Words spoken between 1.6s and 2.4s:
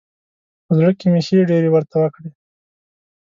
ورته وکړې.